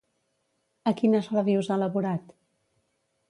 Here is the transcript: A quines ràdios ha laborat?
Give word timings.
A 0.91 0.93
quines 1.01 1.29
ràdios 1.35 1.69
ha 1.69 1.77
laborat? 1.81 2.35